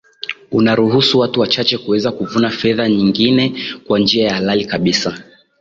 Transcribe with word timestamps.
unaruhusu 0.51 1.19
watu 1.19 1.39
wachache 1.39 1.77
kuweza 1.77 2.11
kuvuna 2.11 2.49
fedha 2.51 2.89
nyengine 2.89 3.53
kwa 3.87 3.99
njia 3.99 4.27
ya 4.27 4.33
halali 4.35 4.65
kabisa 4.65 5.21